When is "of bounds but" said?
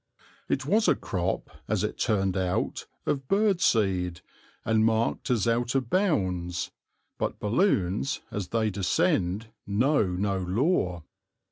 5.75-7.39